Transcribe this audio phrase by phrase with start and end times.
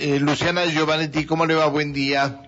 [0.00, 1.66] Eh, Luciana Giovanetti, ¿cómo le va?
[1.66, 2.42] Buen día.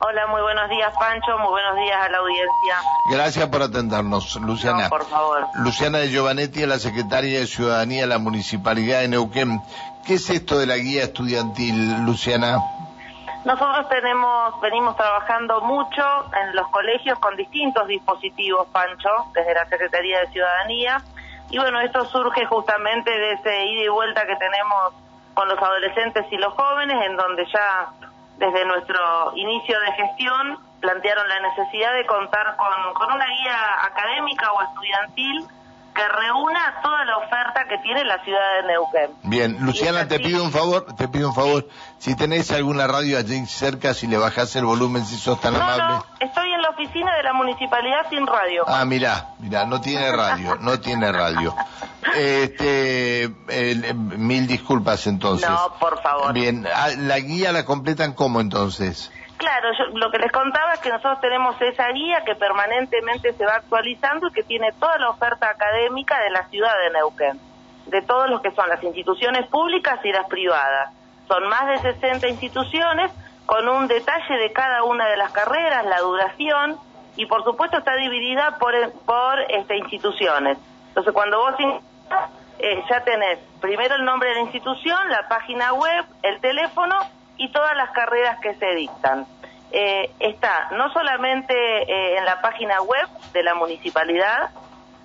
[0.00, 1.38] Hola, muy buenos días, Pancho.
[1.38, 2.76] Muy buenos días a la audiencia.
[3.12, 4.84] Gracias por atendernos, Luciana.
[4.84, 5.46] No, por favor.
[5.62, 9.60] Luciana de Giovanetti es la secretaria de Ciudadanía de la Municipalidad de Neuquén.
[10.04, 12.58] ¿Qué es esto de la guía estudiantil, Luciana?
[13.44, 16.02] Nosotros tenemos, venimos trabajando mucho
[16.34, 21.00] en los colegios con distintos dispositivos, Pancho, desde la Secretaría de Ciudadanía.
[21.50, 24.94] Y bueno, esto surge justamente de ese ida y vuelta que tenemos
[25.38, 27.92] con los adolescentes y los jóvenes, en donde ya
[28.38, 34.50] desde nuestro inicio de gestión plantearon la necesidad de contar con, con una guía académica
[34.50, 35.46] o estudiantil
[35.94, 39.10] que reúna toda la oferta que tiene la ciudad de Neuquén.
[39.22, 43.46] Bien, Luciana, te pido un favor, te pido un favor, si tenés alguna radio allí
[43.46, 45.84] cerca, si le bajás el volumen, si sos tan no, amable.
[45.84, 48.64] No, estoy en la oficina de la municipalidad sin radio.
[48.66, 51.54] Ah, mirá, mirá, no tiene radio, no tiene radio.
[52.16, 53.28] Este,
[53.94, 55.48] mil disculpas entonces.
[55.48, 56.32] No, por favor.
[56.32, 59.12] Bien, ah, ¿la guía la completan cómo entonces?
[59.38, 63.44] Claro, yo, lo que les contaba es que nosotros tenemos esa guía que permanentemente se
[63.44, 67.40] va actualizando y que tiene toda la oferta académica de la ciudad de Neuquén,
[67.86, 70.92] de todos los que son las instituciones públicas y las privadas.
[71.28, 73.12] Son más de 60 instituciones
[73.46, 76.76] con un detalle de cada una de las carreras, la duración
[77.16, 78.74] y por supuesto está dividida por,
[79.06, 80.58] por este, instituciones.
[80.88, 81.54] Entonces cuando vos
[82.58, 86.96] eh, ya tenés primero el nombre de la institución, la página web, el teléfono
[87.36, 89.26] y todas las carreras que se dictan.
[89.70, 94.50] Eh, está no solamente eh, en la página web de la municipalidad,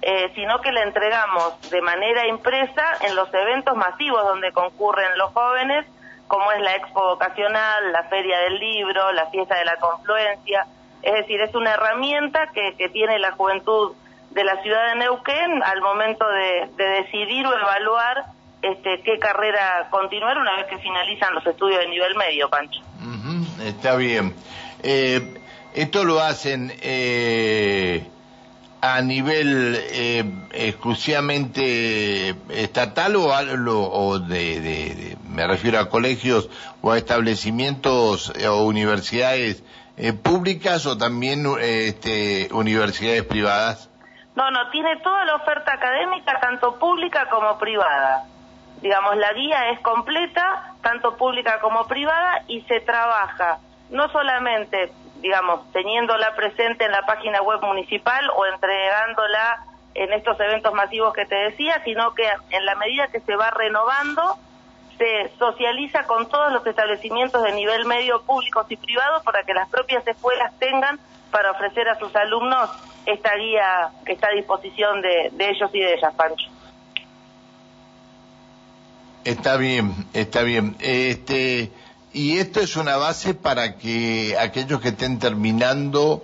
[0.01, 5.31] eh, sino que la entregamos de manera impresa en los eventos masivos donde concurren los
[5.31, 5.85] jóvenes,
[6.27, 10.65] como es la expo vocacional, la feria del libro, la fiesta de la confluencia.
[11.01, 13.93] Es decir, es una herramienta que, que tiene la juventud
[14.33, 18.25] de la ciudad de Neuquén al momento de, de decidir o evaluar
[18.63, 22.81] este, qué carrera continuar una vez que finalizan los estudios de nivel medio, Pancho.
[23.61, 24.33] está bien.
[24.81, 25.21] Eh,
[25.73, 28.07] ¿Esto lo hacen eh,
[28.79, 36.49] a nivel eh, exclusivamente estatal o, o de, me refiero a colegios
[36.81, 39.63] o a establecimientos o universidades
[40.21, 43.89] públicas o también este, universidades privadas?
[44.35, 48.25] No, no, tiene toda la oferta académica, tanto pública como privada.
[48.81, 55.71] Digamos, la guía es completa, tanto pública como privada, y se trabaja no solamente, digamos,
[55.71, 61.35] teniéndola presente en la página web municipal o entregándola en estos eventos masivos que te
[61.35, 64.37] decía, sino que en la medida que se va renovando,
[64.97, 69.69] se socializa con todos los establecimientos de nivel medio públicos y privados para que las
[69.69, 70.99] propias escuelas tengan
[71.31, 72.69] para ofrecer a sus alumnos
[73.05, 76.49] esta guía que está a disposición de, de ellos y de ellas, Pancho.
[79.23, 80.75] Está bien, está bien.
[80.79, 81.71] Este,
[82.11, 86.23] y esto es una base para que aquellos que estén terminando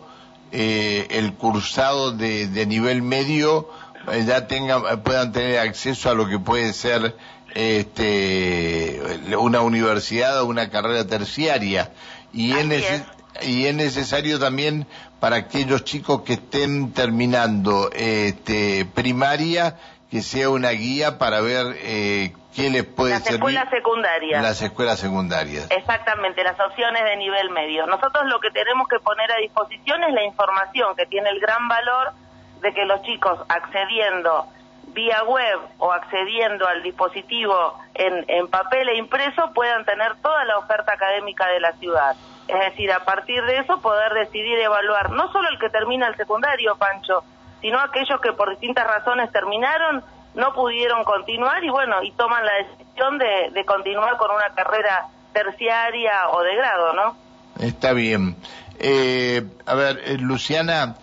[0.52, 3.70] eh, el cursado de, de nivel medio
[4.12, 7.16] eh, ya tengan, puedan tener acceso a lo que puede ser
[7.56, 9.02] este,
[9.38, 11.92] una universidad o una carrera terciaria.
[12.34, 13.04] Y es,
[13.42, 14.88] y es necesario también
[15.20, 19.78] para aquellos chicos que estén terminando este, primaria
[20.10, 23.54] que sea una guía para ver eh, qué les puede las servir.
[23.54, 24.42] Las escuelas secundarias.
[24.42, 25.68] Las escuelas secundarias.
[25.70, 27.86] Exactamente, las opciones de nivel medio.
[27.86, 31.68] Nosotros lo que tenemos que poner a disposición es la información que tiene el gran
[31.68, 32.14] valor
[32.62, 34.48] de que los chicos accediendo
[34.94, 40.58] vía web o accediendo al dispositivo en, en papel e impreso puedan tener toda la
[40.58, 42.16] oferta académica de la ciudad.
[42.48, 46.16] Es decir, a partir de eso poder decidir evaluar no solo el que termina el
[46.16, 47.24] secundario, Pancho,
[47.62, 52.54] sino aquellos que por distintas razones terminaron, no pudieron continuar y bueno, y toman la
[52.54, 57.18] decisión de, continuar con una carrera terciaria o de grado, ¿no?
[57.60, 58.36] Está bien.
[58.80, 60.96] Eh, a ver, eh, Luciana,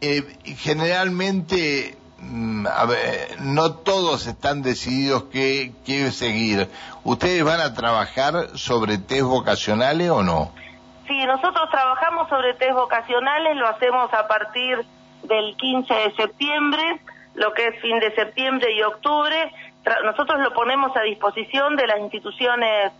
[0.00, 0.22] eh,
[0.56, 6.68] generalmente, a ver, no todos están decididos qué, qué seguir.
[7.02, 10.52] ¿Ustedes van a trabajar sobre test vocacionales o no?
[11.06, 14.84] Sí, nosotros trabajamos sobre test vocacionales, lo hacemos a partir
[15.24, 17.00] del 15 de septiembre,
[17.34, 19.52] lo que es fin de septiembre y octubre.
[20.04, 22.92] Nosotros lo ponemos a disposición de las instituciones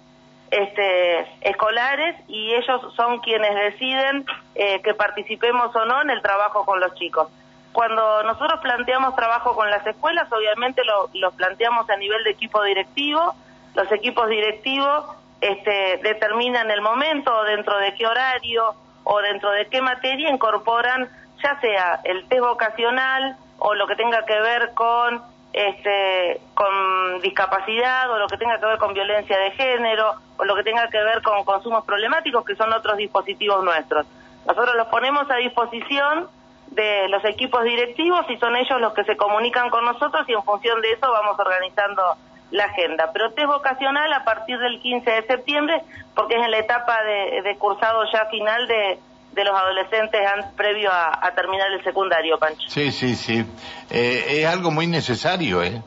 [0.51, 6.65] este, escolares y ellos son quienes deciden eh, que participemos o no en el trabajo
[6.67, 7.29] con los chicos.
[7.75, 12.63] Cuando nosotros planteamos trabajo con las escuelas, obviamente lo, lo planteamos a nivel de equipo
[12.63, 13.35] directivo.
[13.75, 15.07] Los equipos directivos
[15.41, 21.11] este, determinan el momento, dentro de qué horario o dentro de qué materia incorporan
[21.43, 25.21] ya sea el test vocacional o lo que tenga que ver con
[25.53, 30.55] este, con discapacidad o lo que tenga que ver con violencia de género o lo
[30.55, 34.07] que tenga que ver con consumos problemáticos, que son otros dispositivos nuestros.
[34.47, 36.29] Nosotros los ponemos a disposición
[36.75, 40.43] de los equipos directivos y son ellos los que se comunican con nosotros y en
[40.43, 42.03] función de eso vamos organizando
[42.51, 43.11] la agenda.
[43.13, 45.83] Pero test vocacional a partir del 15 de septiembre
[46.15, 48.99] porque es en la etapa de, cursado ya final de,
[49.33, 50.21] de los adolescentes
[50.57, 52.69] previo a, terminar el secundario, Pancho.
[52.69, 53.45] Sí, sí, sí.
[53.91, 55.83] Eh, es algo muy necesario, ¿eh?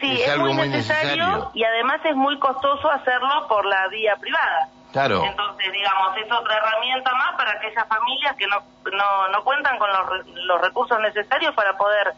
[0.00, 4.68] Sí, es, algo muy necesario, y además es muy costoso hacerlo por la vía privada.
[4.92, 5.22] Claro.
[5.24, 9.90] Entonces, digamos, es otra herramienta más para aquellas familias que no, no, no cuentan con
[9.90, 12.14] los, los recursos necesarios para poder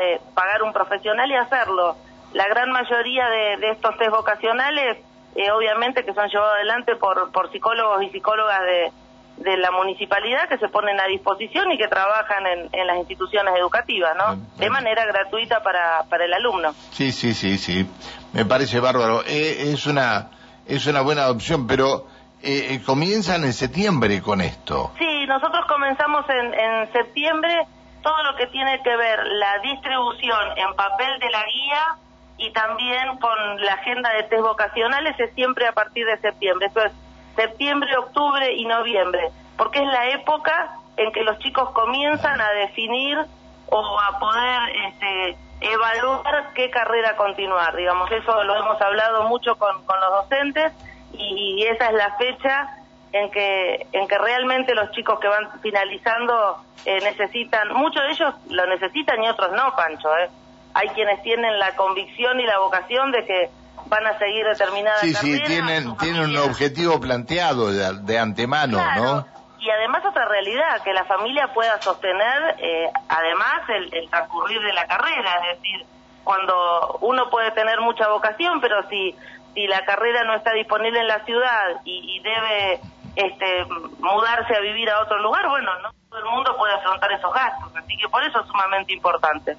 [0.00, 1.96] eh, pagar un profesional y hacerlo.
[2.32, 4.98] La gran mayoría de, de estos test vocacionales,
[5.34, 8.92] eh, obviamente que son llevados adelante por, por psicólogos y psicólogas de,
[9.36, 13.54] de la municipalidad que se ponen a disposición y que trabajan en, en las instituciones
[13.56, 14.36] educativas, ¿no?
[14.56, 16.72] De manera gratuita para, para el alumno.
[16.92, 17.88] Sí, sí, sí, sí.
[18.32, 19.22] Me parece bárbaro.
[19.26, 20.30] Eh, es una
[20.66, 22.06] es una buena opción, pero
[22.42, 24.92] eh, comienzan en septiembre con esto.
[24.98, 27.66] Sí, nosotros comenzamos en, en septiembre
[28.02, 31.96] todo lo que tiene que ver la distribución en papel de la guía
[32.36, 36.66] y también con la agenda de test vocacionales es siempre a partir de septiembre.
[36.66, 36.92] Eso es
[37.34, 43.18] septiembre, octubre y noviembre, porque es la época en que los chicos comienzan a definir
[43.66, 47.74] o a poder este, evaluar qué carrera continuar.
[47.76, 50.72] Digamos, eso lo hemos hablado mucho con, con los docentes
[51.12, 52.68] y, esa es la fecha
[53.12, 58.34] en que, en que realmente los chicos que van finalizando eh, necesitan, muchos de ellos
[58.50, 60.08] lo necesitan y otros no, Pancho.
[60.18, 60.28] ¿eh?
[60.74, 63.50] Hay quienes tienen la convicción y la vocación de que
[63.86, 69.26] van a seguir determinadas sí, Sí, tienen, tienen un objetivo planteado de, antemano, ¿no?
[69.64, 74.86] Y además otra realidad, que la familia pueda sostener eh, además el, transcurrir de la
[74.86, 75.86] carrera, es decir,
[76.22, 79.16] cuando uno puede tener mucha vocación, pero si,
[79.54, 82.80] si la carrera no está disponible en la ciudad y, y debe
[83.16, 83.64] este,
[84.00, 87.70] mudarse a vivir a otro lugar, bueno, no todo el mundo puede afrontar esos gastos,
[87.74, 89.56] así que por eso es sumamente importante.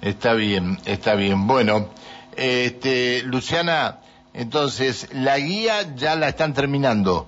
[0.00, 1.48] Está bien, está bien.
[1.48, 1.88] Bueno,
[2.36, 3.98] este, Luciana,
[4.32, 7.26] entonces, la guía ya la están terminando.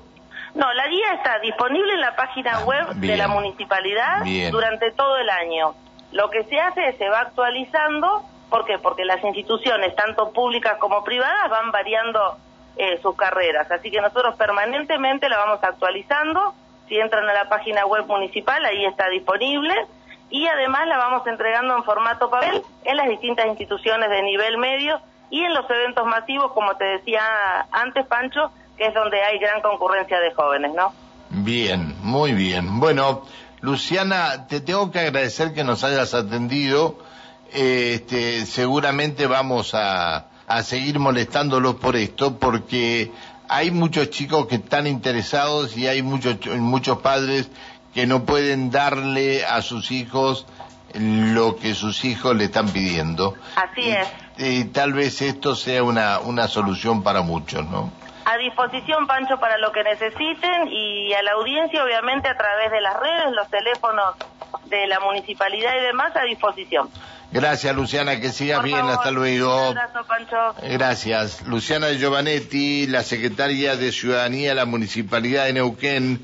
[0.54, 5.16] No, la guía está disponible en la página ah, web de la municipalidad durante todo
[5.16, 5.74] el año.
[6.12, 8.78] Lo que se hace es se va actualizando, ¿por qué?
[8.78, 12.36] Porque las instituciones, tanto públicas como privadas, van variando
[12.76, 13.70] eh, sus carreras.
[13.70, 16.54] Así que nosotros permanentemente la vamos actualizando.
[16.88, 19.74] Si entran a la página web municipal, ahí está disponible
[20.32, 25.00] y además la vamos entregando en formato papel en las distintas instituciones de nivel medio
[25.30, 27.22] y en los eventos masivos, como te decía
[27.70, 30.92] antes, Pancho, que es donde hay gran concurrencia de jóvenes, ¿no?
[31.30, 32.78] Bien, muy bien.
[32.80, 33.24] Bueno,
[33.60, 36.98] Luciana, te tengo que agradecer que nos hayas atendido.
[37.52, 43.10] Este, seguramente vamos a, a seguir molestándolos por esto, porque
[43.48, 47.50] hay muchos chicos que están interesados y hay muchos, muchos padres
[47.94, 50.46] que no pueden darle a sus hijos
[50.94, 53.34] lo que sus hijos le están pidiendo.
[53.56, 54.08] Así es.
[54.38, 57.92] Y tal vez esto sea una, una solución para muchos, ¿no?
[58.24, 62.80] A disposición, Pancho, para lo que necesiten y a la audiencia, obviamente, a través de
[62.80, 64.14] las redes, los teléfonos
[64.66, 66.88] de la municipalidad y demás, a disposición.
[67.32, 69.70] Gracias, Luciana, que sigas bien, hasta luego.
[69.70, 70.36] Un abrazo, Pancho.
[70.62, 71.42] Gracias.
[71.46, 76.20] Luciana Giovanetti, la secretaria de Ciudadanía de la Municipalidad de Neuquén.